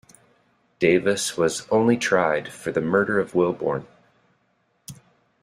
Davis 0.79 1.37
was 1.37 1.67
only 1.69 1.95
tried 1.95 2.47
for 2.51 2.71
the 2.71 2.81
murder 2.81 3.19
of 3.19 3.33
Wilborn. 3.33 3.85